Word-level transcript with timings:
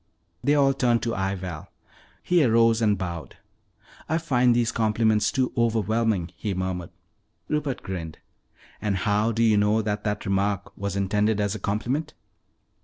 They 0.43 0.55
all 0.55 0.73
turned 0.73 1.03
to 1.03 1.13
eye 1.13 1.35
Val. 1.35 1.69
He 2.23 2.43
arose 2.43 2.81
and 2.81 2.97
bowed. 2.97 3.37
"I 4.09 4.17
find 4.17 4.55
these 4.55 4.71
compliments 4.71 5.31
too 5.31 5.53
overwhelming," 5.55 6.31
he 6.37 6.55
murmured. 6.55 6.89
Rupert 7.47 7.83
grinned. 7.83 8.17
"And 8.81 8.97
how 8.97 9.31
do 9.31 9.43
you 9.43 9.57
know 9.57 9.83
that 9.83 10.03
that 10.05 10.25
remark 10.25 10.75
was 10.75 10.95
intended 10.95 11.39
as 11.39 11.53
a 11.53 11.59
compliment?" 11.59 12.15